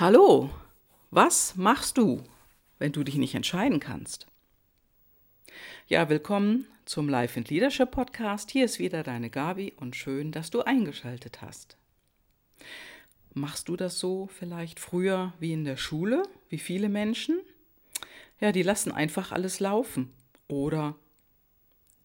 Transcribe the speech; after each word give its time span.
Hallo, 0.00 0.48
was 1.10 1.56
machst 1.56 1.98
du, 1.98 2.24
wenn 2.78 2.90
du 2.90 3.04
dich 3.04 3.16
nicht 3.16 3.34
entscheiden 3.34 3.80
kannst? 3.80 4.26
Ja, 5.88 6.08
willkommen 6.08 6.64
zum 6.86 7.06
Life 7.06 7.38
and 7.38 7.50
Leadership 7.50 7.90
Podcast. 7.90 8.50
Hier 8.50 8.64
ist 8.64 8.78
wieder 8.78 9.02
deine 9.02 9.28
Gabi 9.28 9.74
und 9.76 9.94
schön, 9.94 10.32
dass 10.32 10.48
du 10.48 10.62
eingeschaltet 10.62 11.42
hast. 11.42 11.76
Machst 13.34 13.68
du 13.68 13.76
das 13.76 13.98
so 13.98 14.26
vielleicht 14.28 14.80
früher 14.80 15.34
wie 15.38 15.52
in 15.52 15.66
der 15.66 15.76
Schule, 15.76 16.22
wie 16.48 16.56
viele 16.56 16.88
Menschen? 16.88 17.38
Ja, 18.40 18.52
die 18.52 18.62
lassen 18.62 18.92
einfach 18.92 19.32
alles 19.32 19.60
laufen. 19.60 20.14
Oder 20.48 20.94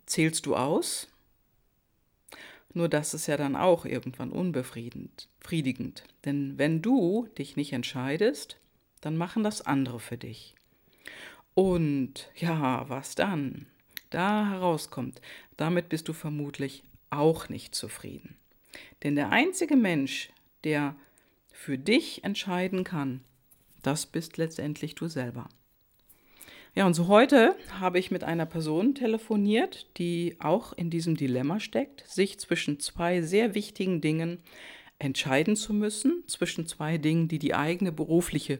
zählst 0.05 0.48
du 0.48 0.57
aus? 0.57 1.07
Nur 2.76 2.89
das 2.89 3.14
ist 3.14 3.28
ja 3.28 3.38
dann 3.38 3.55
auch 3.55 3.86
irgendwann 3.86 4.32
unbefriedigend. 4.32 6.04
Denn 6.26 6.58
wenn 6.58 6.81
du 6.81 7.30
dich 7.38 7.55
nicht 7.55 7.72
entscheidest, 7.72 8.58
dann 9.00 9.16
machen 9.16 9.44
das 9.44 9.62
andere 9.62 10.02
für 10.02 10.17
dich. 10.17 10.55
Und 11.53 12.30
ja, 12.36 12.88
was 12.90 13.16
dann? 13.16 13.67
Da 14.09 14.50
herauskommt, 14.50 15.22
damit 15.55 15.88
bist 15.88 16.09
du 16.09 16.14
vermutlich 16.14 16.84
auch 17.09 17.48
nicht 17.48 17.73
zufrieden. 17.76 18.36
Denn 19.03 19.16
der 19.16 19.30
einzige 19.30 19.78
Mensch, 19.78 20.30
der 20.66 20.98
für 21.53 21.78
dich 21.78 22.26
entscheiden 22.26 22.84
kann, 22.84 23.22
das 23.84 24.05
bist 24.05 24.36
letztendlich 24.36 24.95
du 24.95 25.08
selber. 25.08 25.48
Ja, 26.78 26.86
und 26.86 26.94
so 26.94 27.08
heute 27.08 27.56
habe 27.80 28.00
ich 28.00 28.12
mit 28.12 28.26
einer 28.26 28.46
Person 28.46 28.96
telefoniert, 28.96 29.88
die 29.98 30.36
auch 30.40 30.74
in 30.74 30.90
diesem 30.90 31.16
Dilemma 31.16 31.62
steckt, 31.62 32.06
sich 32.06 32.38
zwischen 32.38 32.82
zwei 32.82 33.22
sehr 33.22 33.56
wichtigen 33.56 34.02
Dingen 34.02 34.40
entscheiden 35.00 35.56
zu 35.56 35.74
müssen, 35.74 36.26
zwischen 36.28 36.68
zwei 36.68 36.98
Dingen, 36.98 37.30
die 37.30 37.40
die 37.40 37.56
eigene 37.56 37.94
berufliche 37.94 38.59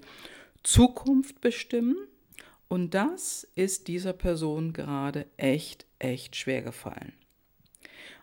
Zukunft 0.63 1.41
bestimmen. 1.41 1.97
Und 2.69 2.94
das 2.94 3.49
ist 3.55 3.89
dieser 3.89 4.13
Person 4.13 4.72
gerade 4.72 5.25
echt, 5.35 5.85
echt 6.00 6.38
schwer 6.38 6.61
gefallen. 6.61 7.11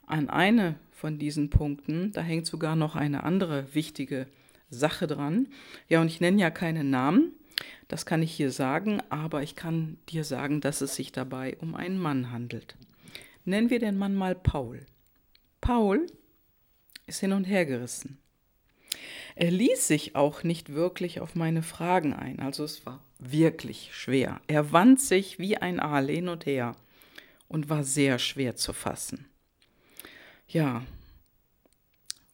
An 0.06 0.30
eine 0.30 0.76
von 0.90 1.18
diesen 1.18 1.50
Punkten, 1.50 2.12
da 2.12 2.22
hängt 2.22 2.46
sogar 2.46 2.76
noch 2.76 2.96
eine 2.96 3.24
andere 3.24 3.74
wichtige 3.74 4.26
Sache 4.70 5.06
dran. 5.06 5.48
Ja, 5.90 6.00
und 6.00 6.06
ich 6.06 6.22
nenne 6.22 6.40
ja 6.40 6.48
keine 6.48 6.82
Namen, 6.82 7.34
das 7.88 8.06
kann 8.06 8.22
ich 8.22 8.32
hier 8.32 8.50
sagen, 8.50 9.02
aber 9.10 9.42
ich 9.42 9.56
kann 9.56 9.98
dir 10.08 10.24
sagen, 10.24 10.60
dass 10.60 10.80
es 10.80 10.94
sich 10.94 11.12
dabei 11.12 11.56
um 11.60 11.74
einen 11.74 11.98
Mann 11.98 12.30
handelt. 12.30 12.76
Nennen 13.44 13.70
wir 13.70 13.78
den 13.78 13.98
Mann 13.98 14.14
mal 14.14 14.34
Paul. 14.34 14.86
Paul 15.60 16.06
ist 17.06 17.20
hin 17.20 17.32
und 17.32 17.44
her 17.44 17.66
gerissen. 17.66 18.18
Er 19.34 19.50
ließ 19.50 19.86
sich 19.88 20.14
auch 20.14 20.42
nicht 20.42 20.74
wirklich 20.74 21.20
auf 21.20 21.34
meine 21.34 21.62
Fragen 21.62 22.12
ein, 22.12 22.40
also 22.40 22.64
es 22.64 22.84
war 22.84 23.02
wirklich 23.18 23.90
schwer. 23.94 24.40
Er 24.46 24.72
wand 24.72 25.00
sich 25.00 25.38
wie 25.38 25.56
ein 25.56 25.80
Aal 25.80 26.08
hin 26.08 26.28
und 26.28 26.46
her 26.46 26.76
und 27.48 27.68
war 27.68 27.84
sehr 27.84 28.18
schwer 28.18 28.56
zu 28.56 28.72
fassen. 28.72 29.26
Ja, 30.48 30.82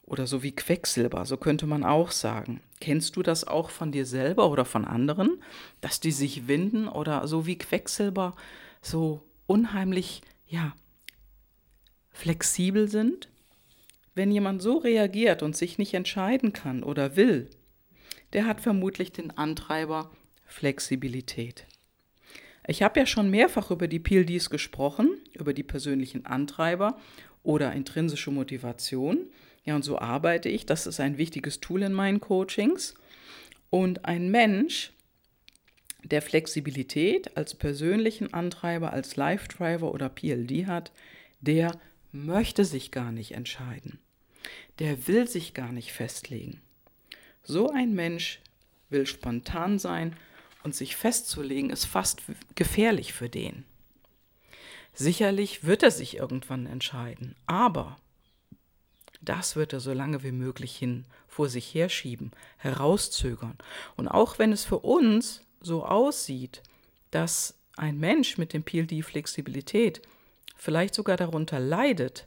oder 0.09 0.27
so 0.27 0.43
wie 0.43 0.51
Quecksilber, 0.51 1.25
so 1.25 1.37
könnte 1.37 1.67
man 1.67 1.83
auch 1.83 2.11
sagen. 2.11 2.61
Kennst 2.81 3.15
du 3.15 3.23
das 3.23 3.45
auch 3.45 3.69
von 3.69 3.91
dir 3.91 4.05
selber 4.05 4.49
oder 4.49 4.65
von 4.65 4.85
anderen, 4.85 5.41
dass 5.81 5.99
die 5.99 6.11
sich 6.11 6.47
winden 6.47 6.87
oder 6.87 7.27
so 7.27 7.45
wie 7.45 7.57
Quecksilber 7.57 8.35
so 8.81 9.21
unheimlich, 9.45 10.21
ja, 10.47 10.73
flexibel 12.11 12.89
sind? 12.89 13.29
Wenn 14.15 14.31
jemand 14.31 14.61
so 14.61 14.77
reagiert 14.77 15.43
und 15.43 15.55
sich 15.55 15.77
nicht 15.77 15.93
entscheiden 15.93 16.53
kann 16.53 16.83
oder 16.83 17.15
will, 17.15 17.49
der 18.33 18.45
hat 18.45 18.61
vermutlich 18.61 19.11
den 19.11 19.31
Antreiber 19.37 20.11
Flexibilität. 20.45 21.65
Ich 22.67 22.83
habe 22.83 22.99
ja 22.99 23.05
schon 23.05 23.29
mehrfach 23.29 23.71
über 23.71 23.87
die 23.87 23.99
PLDs 23.99 24.49
gesprochen, 24.49 25.17
über 25.33 25.53
die 25.53 25.63
persönlichen 25.63 26.25
Antreiber 26.25 26.99
oder 27.43 27.73
intrinsische 27.73 28.31
Motivation. 28.31 29.27
Ja, 29.65 29.75
und 29.75 29.83
so 29.83 29.99
arbeite 29.99 30.49
ich. 30.49 30.65
Das 30.65 30.87
ist 30.87 30.99
ein 30.99 31.17
wichtiges 31.17 31.59
Tool 31.59 31.83
in 31.83 31.93
meinen 31.93 32.19
Coachings. 32.19 32.95
Und 33.69 34.05
ein 34.05 34.31
Mensch, 34.31 34.91
der 36.03 36.21
Flexibilität 36.21 37.35
als 37.37 37.55
persönlichen 37.55 38.33
Antreiber, 38.33 38.93
als 38.93 39.15
Life-Driver 39.15 39.93
oder 39.93 40.09
PLD 40.09 40.65
hat, 40.67 40.91
der 41.41 41.79
möchte 42.11 42.65
sich 42.65 42.91
gar 42.91 43.11
nicht 43.11 43.33
entscheiden. 43.33 43.99
Der 44.79 45.07
will 45.07 45.27
sich 45.27 45.53
gar 45.53 45.71
nicht 45.71 45.91
festlegen. 45.91 46.61
So 47.43 47.69
ein 47.69 47.93
Mensch 47.93 48.39
will 48.89 49.05
spontan 49.05 49.77
sein 49.77 50.15
und 50.63 50.75
sich 50.75 50.95
festzulegen 50.95 51.69
ist 51.69 51.85
fast 51.85 52.21
gefährlich 52.55 53.13
für 53.13 53.29
den. 53.29 53.65
Sicherlich 54.93 55.63
wird 55.63 55.83
er 55.83 55.91
sich 55.91 56.17
irgendwann 56.17 56.65
entscheiden, 56.65 57.35
aber 57.45 57.97
das 59.21 59.55
wird 59.55 59.73
er 59.73 59.79
so 59.79 59.93
lange 59.93 60.23
wie 60.23 60.31
möglich 60.31 60.75
hin 60.75 61.05
vor 61.27 61.49
sich 61.49 61.73
herschieben, 61.73 62.31
herauszögern. 62.57 63.57
Und 63.95 64.07
auch 64.07 64.39
wenn 64.39 64.51
es 64.51 64.65
für 64.65 64.79
uns 64.79 65.41
so 65.61 65.85
aussieht, 65.85 66.63
dass 67.11 67.55
ein 67.75 67.99
Mensch 67.99 68.37
mit 68.37 68.53
dem 68.53 68.63
PLD 68.63 69.03
Flexibilität 69.03 70.01
vielleicht 70.55 70.95
sogar 70.95 71.17
darunter 71.17 71.59
leidet, 71.59 72.25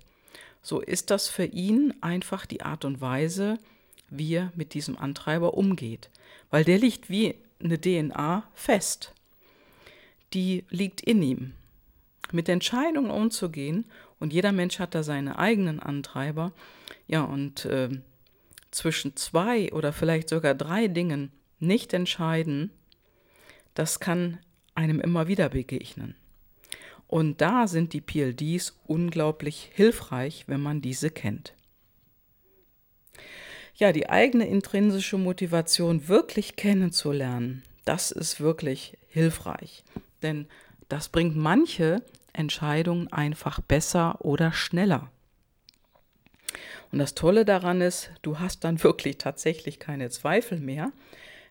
so 0.62 0.80
ist 0.80 1.10
das 1.10 1.28
für 1.28 1.44
ihn 1.44 1.94
einfach 2.00 2.46
die 2.46 2.62
Art 2.62 2.84
und 2.84 3.00
Weise, 3.00 3.58
wie 4.10 4.34
er 4.34 4.52
mit 4.54 4.74
diesem 4.74 4.96
Antreiber 4.96 5.54
umgeht. 5.54 6.10
Weil 6.50 6.64
der 6.64 6.78
liegt 6.78 7.10
wie 7.10 7.34
eine 7.60 7.80
DNA 7.80 8.44
fest. 8.54 9.12
Die 10.34 10.64
liegt 10.70 11.00
in 11.00 11.22
ihm. 11.22 11.52
Mit 12.30 12.48
Entscheidungen 12.48 13.10
umzugehen, 13.10 13.86
und 14.20 14.32
jeder 14.32 14.52
Mensch 14.52 14.78
hat 14.78 14.94
da 14.94 15.02
seine 15.02 15.38
eigenen 15.38 15.80
Antreiber, 15.80 16.52
ja, 17.12 17.24
und 17.24 17.66
äh, 17.66 17.90
zwischen 18.70 19.16
zwei 19.16 19.70
oder 19.74 19.92
vielleicht 19.92 20.30
sogar 20.30 20.54
drei 20.54 20.88
Dingen 20.88 21.30
nicht 21.58 21.92
entscheiden, 21.92 22.70
das 23.74 24.00
kann 24.00 24.38
einem 24.74 24.98
immer 24.98 25.28
wieder 25.28 25.50
begegnen. 25.50 26.16
Und 27.08 27.42
da 27.42 27.68
sind 27.68 27.92
die 27.92 28.00
PLDs 28.00 28.80
unglaublich 28.86 29.70
hilfreich, 29.74 30.44
wenn 30.46 30.62
man 30.62 30.80
diese 30.80 31.10
kennt. 31.10 31.52
Ja, 33.74 33.92
die 33.92 34.08
eigene 34.08 34.48
intrinsische 34.48 35.18
Motivation 35.18 36.08
wirklich 36.08 36.56
kennenzulernen, 36.56 37.62
das 37.84 38.10
ist 38.10 38.40
wirklich 38.40 38.96
hilfreich. 39.08 39.84
Denn 40.22 40.46
das 40.88 41.10
bringt 41.10 41.36
manche 41.36 42.02
Entscheidungen 42.32 43.12
einfach 43.12 43.60
besser 43.60 44.24
oder 44.24 44.52
schneller. 44.52 45.11
Und 46.90 46.98
das 46.98 47.14
Tolle 47.14 47.44
daran 47.44 47.80
ist, 47.80 48.10
du 48.22 48.38
hast 48.38 48.64
dann 48.64 48.82
wirklich 48.82 49.18
tatsächlich 49.18 49.78
keine 49.78 50.10
Zweifel 50.10 50.58
mehr, 50.60 50.92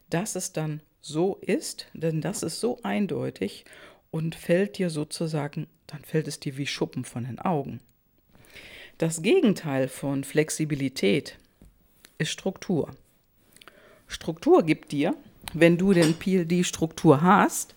dass 0.09 0.35
es 0.35 0.53
dann 0.53 0.81
so 1.01 1.37
ist, 1.41 1.87
denn 1.93 2.21
das 2.21 2.43
ist 2.43 2.59
so 2.59 2.79
eindeutig 2.83 3.65
und 4.11 4.35
fällt 4.35 4.77
dir 4.77 4.89
sozusagen, 4.89 5.67
dann 5.87 6.03
fällt 6.03 6.27
es 6.27 6.39
dir 6.39 6.57
wie 6.57 6.67
Schuppen 6.67 7.05
von 7.05 7.23
den 7.23 7.39
Augen. 7.39 7.79
Das 8.97 9.23
Gegenteil 9.23 9.87
von 9.87 10.23
Flexibilität 10.23 11.37
ist 12.19 12.29
Struktur. 12.29 12.91
Struktur 14.07 14.63
gibt 14.63 14.91
dir, 14.91 15.15
wenn 15.53 15.77
du 15.77 15.93
den 15.93 16.13
PLD-Struktur 16.13 17.21
hast, 17.21 17.73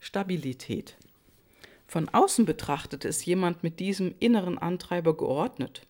Stabilität. 0.00 0.96
Von 1.86 2.08
außen 2.08 2.44
betrachtet 2.44 3.04
ist 3.04 3.24
jemand 3.24 3.62
mit 3.62 3.80
diesem 3.80 4.14
inneren 4.18 4.58
Antreiber 4.58 5.16
geordnet 5.16 5.86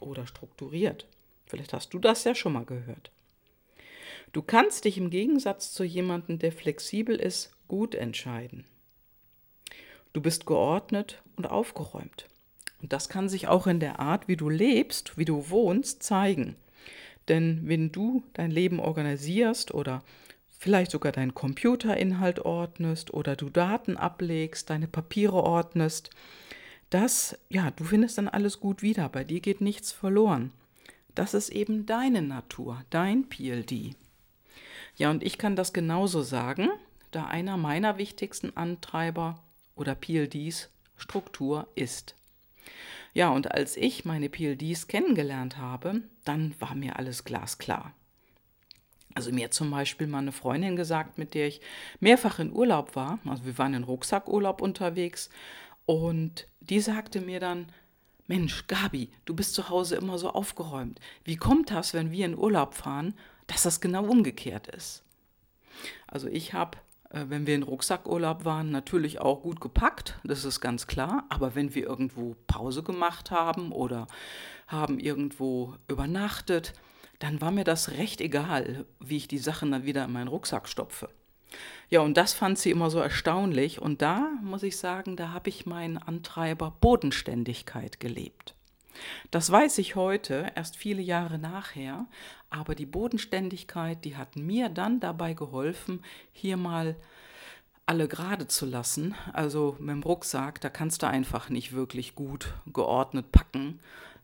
oder 0.00 0.26
strukturiert. 0.26 1.06
Vielleicht 1.46 1.72
hast 1.72 1.94
du 1.94 1.98
das 1.98 2.24
ja 2.24 2.34
schon 2.34 2.52
mal 2.52 2.64
gehört. 2.64 3.10
Du 4.32 4.42
kannst 4.42 4.84
dich 4.84 4.98
im 4.98 5.10
Gegensatz 5.10 5.72
zu 5.72 5.84
jemandem, 5.84 6.38
der 6.38 6.52
flexibel 6.52 7.16
ist, 7.16 7.52
gut 7.66 7.94
entscheiden. 7.94 8.64
Du 10.12 10.20
bist 10.20 10.46
geordnet 10.46 11.22
und 11.36 11.46
aufgeräumt. 11.46 12.26
Und 12.80 12.92
das 12.92 13.08
kann 13.08 13.28
sich 13.28 13.48
auch 13.48 13.66
in 13.66 13.80
der 13.80 14.00
Art, 14.00 14.28
wie 14.28 14.36
du 14.36 14.48
lebst, 14.48 15.16
wie 15.16 15.24
du 15.24 15.50
wohnst, 15.50 16.02
zeigen. 16.02 16.56
Denn 17.28 17.62
wenn 17.64 17.92
du 17.92 18.22
dein 18.34 18.50
Leben 18.50 18.80
organisierst 18.80 19.74
oder 19.74 20.02
vielleicht 20.58 20.90
sogar 20.90 21.12
deinen 21.12 21.34
Computerinhalt 21.34 22.40
ordnest 22.40 23.12
oder 23.12 23.36
du 23.36 23.50
Daten 23.50 23.96
ablegst, 23.96 24.70
deine 24.70 24.88
Papiere 24.88 25.42
ordnest, 25.42 26.10
das, 26.90 27.38
ja, 27.48 27.70
du 27.70 27.84
findest 27.84 28.18
dann 28.18 28.28
alles 28.28 28.60
gut 28.60 28.82
wieder, 28.82 29.08
bei 29.08 29.24
dir 29.24 29.40
geht 29.40 29.60
nichts 29.60 29.92
verloren. 29.92 30.52
Das 31.14 31.34
ist 31.34 31.50
eben 31.50 31.84
deine 31.84 32.22
Natur, 32.22 32.82
dein 32.90 33.28
PLD. 33.28 33.94
Ja, 34.96 35.10
und 35.10 35.22
ich 35.22 35.38
kann 35.38 35.56
das 35.56 35.72
genauso 35.72 36.22
sagen, 36.22 36.70
da 37.10 37.26
einer 37.26 37.56
meiner 37.56 37.98
wichtigsten 37.98 38.56
Antreiber 38.56 39.42
oder 39.74 39.94
PLDs 39.94 40.70
Struktur 40.96 41.68
ist. 41.74 42.14
Ja, 43.14 43.30
und 43.30 43.52
als 43.52 43.76
ich 43.76 44.04
meine 44.04 44.28
PLDs 44.28 44.88
kennengelernt 44.88 45.56
habe, 45.58 46.02
dann 46.24 46.54
war 46.60 46.74
mir 46.74 46.96
alles 46.98 47.24
glasklar. 47.24 47.92
Also 49.14 49.32
mir 49.32 49.50
zum 49.50 49.70
Beispiel 49.70 50.06
mal 50.06 50.18
eine 50.18 50.32
Freundin 50.32 50.76
gesagt, 50.76 51.18
mit 51.18 51.34
der 51.34 51.48
ich 51.48 51.60
mehrfach 51.98 52.38
in 52.38 52.52
Urlaub 52.52 52.94
war. 52.94 53.18
Also 53.24 53.46
wir 53.46 53.58
waren 53.58 53.74
in 53.74 53.82
Rucksackurlaub 53.82 54.60
unterwegs 54.60 55.30
und 55.88 56.46
die 56.60 56.80
sagte 56.80 57.22
mir 57.22 57.40
dann, 57.40 57.72
Mensch, 58.26 58.66
Gabi, 58.66 59.10
du 59.24 59.34
bist 59.34 59.54
zu 59.54 59.70
Hause 59.70 59.96
immer 59.96 60.18
so 60.18 60.28
aufgeräumt. 60.28 61.00
Wie 61.24 61.36
kommt 61.36 61.70
das, 61.70 61.94
wenn 61.94 62.10
wir 62.10 62.26
in 62.26 62.36
Urlaub 62.36 62.74
fahren, 62.74 63.14
dass 63.46 63.62
das 63.62 63.80
genau 63.80 64.04
umgekehrt 64.04 64.66
ist? 64.66 65.02
Also 66.06 66.28
ich 66.28 66.52
habe, 66.52 66.76
äh, 67.08 67.24
wenn 67.28 67.46
wir 67.46 67.54
in 67.54 67.62
Rucksackurlaub 67.62 68.44
waren, 68.44 68.70
natürlich 68.70 69.22
auch 69.22 69.40
gut 69.40 69.62
gepackt, 69.62 70.18
das 70.24 70.44
ist 70.44 70.60
ganz 70.60 70.88
klar. 70.88 71.24
Aber 71.30 71.54
wenn 71.54 71.74
wir 71.74 71.86
irgendwo 71.86 72.36
Pause 72.46 72.82
gemacht 72.82 73.30
haben 73.30 73.72
oder 73.72 74.08
haben 74.66 74.98
irgendwo 74.98 75.74
übernachtet, 75.88 76.74
dann 77.18 77.40
war 77.40 77.50
mir 77.50 77.64
das 77.64 77.92
recht 77.92 78.20
egal, 78.20 78.84
wie 79.00 79.16
ich 79.16 79.26
die 79.26 79.38
Sachen 79.38 79.70
dann 79.70 79.86
wieder 79.86 80.04
in 80.04 80.12
meinen 80.12 80.28
Rucksack 80.28 80.68
stopfe. 80.68 81.08
Ja, 81.90 82.00
und 82.00 82.16
das 82.16 82.34
fand 82.34 82.58
sie 82.58 82.70
immer 82.70 82.90
so 82.90 82.98
erstaunlich. 82.98 83.80
Und 83.80 84.02
da 84.02 84.30
muss 84.42 84.62
ich 84.62 84.76
sagen, 84.76 85.16
da 85.16 85.30
habe 85.32 85.48
ich 85.48 85.66
meinen 85.66 85.98
Antreiber 85.98 86.74
Bodenständigkeit 86.80 88.00
gelebt. 88.00 88.54
Das 89.30 89.50
weiß 89.50 89.78
ich 89.78 89.94
heute, 89.94 90.50
erst 90.54 90.76
viele 90.76 91.02
Jahre 91.02 91.38
nachher, 91.38 92.06
aber 92.50 92.74
die 92.74 92.86
Bodenständigkeit, 92.86 94.04
die 94.04 94.16
hat 94.16 94.36
mir 94.36 94.68
dann 94.68 95.00
dabei 95.00 95.34
geholfen, 95.34 96.02
hier 96.32 96.56
mal 96.56 96.96
alle 97.86 98.08
gerade 98.08 98.48
zu 98.48 98.66
lassen. 98.66 99.14
Also 99.32 99.76
mit 99.78 99.90
dem 99.90 100.02
Rucksack, 100.02 100.60
da 100.60 100.68
kannst 100.68 101.02
du 101.02 101.06
einfach 101.06 101.48
nicht 101.48 101.72
wirklich 101.72 102.14
gut 102.14 102.54
geordnet 102.66 103.32
packen. 103.32 103.80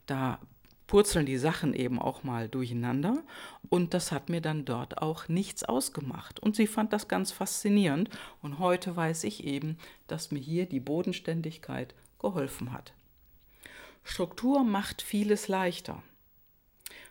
Da 0.07 0.39
purzeln 0.87 1.27
die 1.27 1.39
Sachen 1.39 1.75
eben 1.75 1.99
auch 1.99 2.25
mal 2.25 2.49
durcheinander 2.49 3.23
und 3.69 3.95
das 3.95 4.13
hat 4.13 4.29
mir 4.29 4.41
dann 4.41 4.65
dort 4.65 4.99
auch 4.99 5.29
nichts 5.29 5.65
ausgemacht. 5.65 6.41
Und 6.41 6.57
sie 6.57 6.67
fand 6.67 6.93
das 6.93 7.09
ganz 7.09 7.33
faszinierend 7.33 8.11
und 8.43 8.59
heute 8.59 8.95
weiß 8.95 9.25
ich 9.25 9.45
eben, 9.45 9.79
dass 10.07 10.31
mir 10.31 10.41
hier 10.41 10.67
die 10.67 10.81
Bodenständigkeit 10.81 11.95
geholfen 12.19 12.73
hat. 12.73 12.93
Struktur 14.03 14.65
macht 14.65 15.01
vieles 15.01 15.49
leichter. 15.49 16.03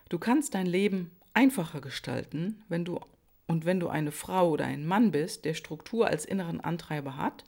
Du 0.10 0.20
kannst 0.20 0.54
dein 0.54 0.68
Leben 0.68 1.10
einfacher 1.34 1.82
gestalten, 1.82 2.64
wenn 2.70 2.86
du 2.86 3.00
und 3.46 3.66
wenn 3.66 3.80
du 3.80 3.90
eine 3.90 4.12
Frau 4.12 4.52
oder 4.52 4.66
ein 4.66 4.86
Mann 4.86 5.12
bist, 5.12 5.44
der 5.44 5.54
Struktur 5.54 6.08
als 6.08 6.24
inneren 6.24 6.62
Antreiber 6.62 7.18
hat, 7.18 7.44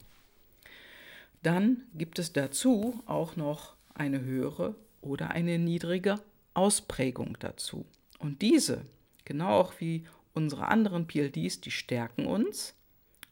dann 1.41 1.83
gibt 1.93 2.19
es 2.19 2.33
dazu 2.33 3.01
auch 3.05 3.35
noch 3.35 3.75
eine 3.93 4.21
höhere 4.21 4.75
oder 5.05 5.31
eine 5.31 5.59
niedrige 5.59 6.15
Ausprägung 6.53 7.37
dazu. 7.39 7.85
Und 8.19 8.41
diese, 8.41 8.85
genau 9.23 9.59
auch 9.59 9.73
wie 9.79 10.05
unsere 10.33 10.67
anderen 10.67 11.07
PLDs, 11.07 11.61
die 11.61 11.71
stärken 11.71 12.25
uns, 12.25 12.75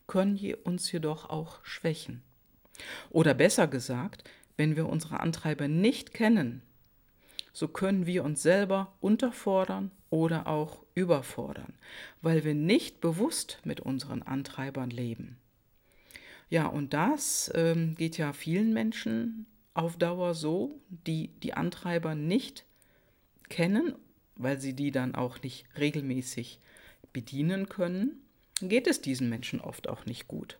können 0.07 0.39
uns 0.63 0.91
jedoch 0.91 1.29
auch 1.29 1.63
schwächen. 1.65 2.21
Oder 3.09 3.33
besser 3.33 3.67
gesagt, 3.67 4.29
wenn 4.57 4.75
wir 4.75 4.87
unsere 4.87 5.19
Antreiber 5.19 5.67
nicht 5.67 6.13
kennen, 6.13 6.61
so 7.53 7.67
können 7.67 8.05
wir 8.05 8.23
uns 8.23 8.41
selber 8.41 8.93
unterfordern 8.99 9.91
oder 10.09 10.47
auch 10.47 10.83
überfordern, 10.95 11.73
weil 12.21 12.43
wir 12.43 12.55
nicht 12.55 12.99
bewusst 12.99 13.59
mit 13.63 13.79
unseren 13.79 14.23
Antreibern 14.23 14.89
leben. 14.89 15.37
Ja, 16.49 16.67
und 16.67 16.93
das 16.93 17.51
ähm, 17.55 17.95
geht 17.95 18.17
ja 18.17 18.33
vielen 18.33 18.73
Menschen 18.73 19.45
auf 19.73 19.97
Dauer 19.97 20.33
so, 20.33 20.79
die 20.89 21.29
die 21.41 21.53
Antreiber 21.53 22.15
nicht 22.15 22.65
kennen, 23.49 23.95
weil 24.35 24.59
sie 24.59 24.73
die 24.73 24.91
dann 24.91 25.15
auch 25.15 25.41
nicht 25.41 25.65
regelmäßig 25.77 26.59
bedienen 27.11 27.69
können, 27.69 28.21
geht 28.61 28.87
es 28.87 29.01
diesen 29.01 29.29
Menschen 29.29 29.61
oft 29.61 29.89
auch 29.89 30.05
nicht 30.05 30.27
gut. 30.27 30.59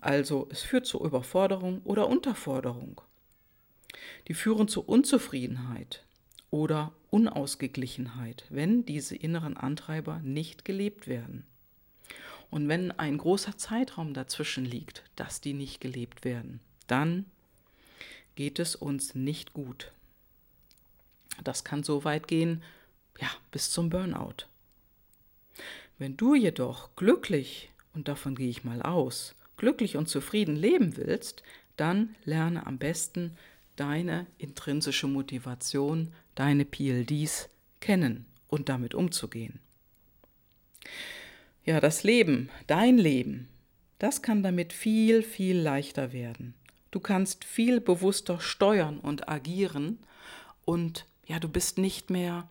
Also 0.00 0.48
es 0.50 0.62
führt 0.62 0.86
zu 0.86 1.04
Überforderung 1.04 1.82
oder 1.84 2.08
Unterforderung. 2.08 3.00
Die 4.28 4.34
führen 4.34 4.68
zu 4.68 4.82
Unzufriedenheit 4.82 6.04
oder 6.50 6.92
Unausgeglichenheit, 7.10 8.44
wenn 8.50 8.84
diese 8.84 9.16
inneren 9.16 9.56
Antreiber 9.56 10.20
nicht 10.20 10.64
gelebt 10.64 11.06
werden. 11.06 11.46
Und 12.50 12.68
wenn 12.68 12.90
ein 12.92 13.16
großer 13.16 13.56
Zeitraum 13.56 14.12
dazwischen 14.12 14.66
liegt, 14.66 15.04
dass 15.16 15.40
die 15.40 15.54
nicht 15.54 15.80
gelebt 15.80 16.24
werden, 16.24 16.60
dann 16.86 17.24
geht 18.34 18.58
es 18.58 18.74
uns 18.74 19.14
nicht 19.14 19.52
gut. 19.52 19.92
Das 21.42 21.64
kann 21.64 21.82
so 21.82 22.04
weit 22.04 22.28
gehen, 22.28 22.62
ja, 23.20 23.28
bis 23.50 23.70
zum 23.70 23.90
Burnout. 23.90 24.46
Wenn 25.98 26.16
du 26.16 26.34
jedoch 26.34 26.94
glücklich, 26.96 27.70
und 27.94 28.08
davon 28.08 28.34
gehe 28.34 28.48
ich 28.48 28.64
mal 28.64 28.82
aus, 28.82 29.34
glücklich 29.56 29.96
und 29.96 30.08
zufrieden 30.08 30.56
leben 30.56 30.96
willst, 30.96 31.42
dann 31.76 32.14
lerne 32.24 32.66
am 32.66 32.78
besten 32.78 33.36
deine 33.76 34.26
intrinsische 34.38 35.06
Motivation, 35.06 36.12
deine 36.34 36.64
PLDs 36.64 37.48
kennen 37.80 38.26
und 38.48 38.68
damit 38.68 38.94
umzugehen. 38.94 39.60
Ja, 41.64 41.80
das 41.80 42.02
Leben, 42.02 42.50
dein 42.66 42.98
Leben, 42.98 43.48
das 43.98 44.20
kann 44.20 44.42
damit 44.42 44.72
viel, 44.72 45.22
viel 45.22 45.56
leichter 45.58 46.12
werden. 46.12 46.54
Du 46.92 47.00
kannst 47.00 47.44
viel 47.44 47.80
bewusster 47.80 48.38
steuern 48.38 49.00
und 49.00 49.28
agieren 49.28 49.98
und 50.64 51.06
ja, 51.26 51.40
du 51.40 51.48
bist 51.48 51.78
nicht 51.78 52.10
mehr, 52.10 52.48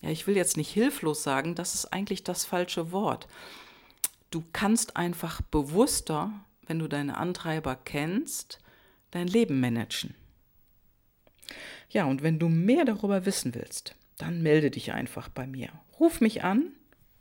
ja, 0.00 0.10
ich 0.10 0.26
will 0.26 0.36
jetzt 0.36 0.56
nicht 0.56 0.70
hilflos 0.70 1.24
sagen, 1.24 1.56
das 1.56 1.74
ist 1.74 1.92
eigentlich 1.92 2.22
das 2.22 2.44
falsche 2.44 2.92
Wort. 2.92 3.26
Du 4.30 4.44
kannst 4.52 4.96
einfach 4.96 5.42
bewusster, 5.42 6.32
wenn 6.66 6.78
du 6.78 6.88
deine 6.88 7.16
Antreiber 7.16 7.74
kennst, 7.74 8.60
dein 9.10 9.26
Leben 9.26 9.60
managen. 9.60 10.14
Ja, 11.90 12.04
und 12.04 12.22
wenn 12.22 12.38
du 12.38 12.48
mehr 12.48 12.84
darüber 12.84 13.26
wissen 13.26 13.54
willst, 13.54 13.96
dann 14.16 14.42
melde 14.42 14.70
dich 14.70 14.92
einfach 14.92 15.28
bei 15.28 15.46
mir. 15.46 15.70
Ruf 15.98 16.20
mich 16.20 16.44
an 16.44 16.72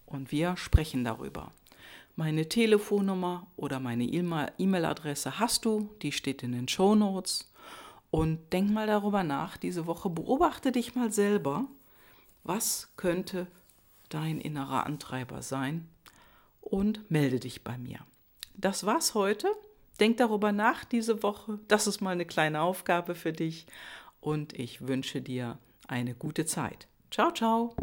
und 0.05 0.31
wir 0.31 0.57
sprechen 0.57 1.03
darüber. 1.03 1.51
Meine 2.15 2.47
Telefonnummer 2.47 3.47
oder 3.57 3.79
meine 3.79 4.05
E-Mail-Adresse 4.05 5.39
hast 5.39 5.65
du, 5.65 5.89
die 6.01 6.11
steht 6.11 6.43
in 6.43 6.53
den 6.53 6.67
Show 6.67 6.95
Notes. 6.95 7.51
Und 8.09 8.53
denk 8.53 8.71
mal 8.71 8.87
darüber 8.87 9.23
nach, 9.23 9.57
diese 9.57 9.87
Woche 9.87 10.09
beobachte 10.09 10.71
dich 10.71 10.95
mal 10.95 11.11
selber, 11.11 11.65
was 12.43 12.89
könnte 12.95 13.47
dein 14.07 14.39
innerer 14.39 14.85
Antreiber 14.85 15.41
sein 15.41 15.89
und 16.61 17.11
melde 17.11 17.39
dich 17.39 17.63
bei 17.63 17.77
mir. 17.77 17.99
Das 18.53 18.85
war's 18.85 19.13
heute. 19.13 19.47
Denk 19.99 20.17
darüber 20.17 20.51
nach 20.51 20.85
diese 20.85 21.23
Woche. 21.23 21.59
Das 21.67 21.87
ist 21.87 22.01
mal 22.01 22.11
eine 22.11 22.25
kleine 22.25 22.61
Aufgabe 22.61 23.15
für 23.15 23.33
dich 23.33 23.65
und 24.21 24.53
ich 24.53 24.87
wünsche 24.87 25.21
dir 25.21 25.57
eine 25.87 26.15
gute 26.15 26.45
Zeit. 26.45 26.87
Ciao, 27.11 27.31
ciao. 27.31 27.75